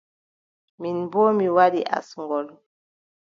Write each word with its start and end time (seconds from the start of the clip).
Min 0.81 0.97
boo 1.11 1.29
mi 1.37 1.47
waɗi 1.55 1.81
asngol. 1.97 2.47